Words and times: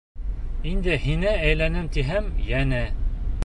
Инде 0.69 0.95
һиңә 1.03 1.35
әйләнәм 1.51 1.91
тиһәм, 1.99 2.33
йәнә!.. 2.49 2.85